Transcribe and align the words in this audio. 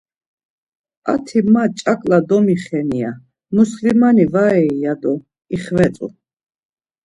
Arti 1.11 1.39
ma 1.53 1.63
ç̌aǩla 1.79 2.17
domixeni 2.27 3.01
da 3.09 3.13
muslimani 3.55 4.25
varei! 4.33 4.71
ya 4.83 4.93
do 5.01 5.13
ixvetzu. 5.55 6.07